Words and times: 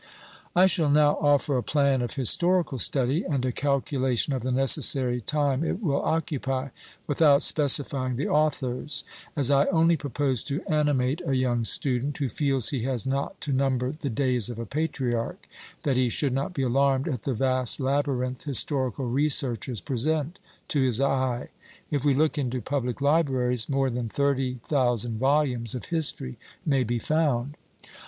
I 0.55 0.65
shall 0.65 0.89
now 0.89 1.11
offer 1.21 1.57
a 1.57 1.61
plan 1.61 2.01
of 2.01 2.15
Historical 2.15 2.79
Study, 2.79 3.23
and 3.23 3.45
a 3.45 3.51
calculation 3.51 4.33
of 4.33 4.41
the 4.41 4.51
necessary 4.51 5.21
time 5.21 5.63
it 5.63 5.79
will 5.79 6.01
occupy, 6.01 6.69
without 7.05 7.43
specifying 7.43 8.15
the 8.15 8.27
authors; 8.27 9.03
as 9.35 9.51
I 9.51 9.67
only 9.67 9.95
propose 9.95 10.43
to 10.45 10.63
animate 10.67 11.21
a 11.23 11.35
young 11.35 11.65
student, 11.65 12.17
who 12.17 12.29
feels 12.29 12.69
he 12.69 12.81
has 12.81 13.05
not 13.05 13.39
to 13.41 13.53
number 13.53 13.91
the 13.91 14.09
days 14.09 14.49
of 14.49 14.57
a 14.57 14.65
patriarch, 14.65 15.47
that 15.83 15.97
he 15.97 16.09
should 16.09 16.33
not 16.33 16.55
be 16.55 16.63
alarmed 16.63 17.07
at 17.07 17.21
the 17.21 17.35
vast 17.35 17.79
labyrinth 17.79 18.45
historical 18.45 19.05
researches 19.05 19.81
present 19.81 20.39
to 20.69 20.81
his 20.81 20.99
eye. 20.99 21.49
If 21.91 22.03
we 22.03 22.15
look 22.15 22.39
into 22.39 22.59
public 22.59 23.01
libraries, 23.01 23.69
more 23.69 23.91
than 23.91 24.09
thirty 24.09 24.61
thousand 24.65 25.19
volumes 25.19 25.75
of 25.75 25.85
history 25.93 26.39
may 26.65 26.83
be 26.83 26.97
found. 26.97 27.55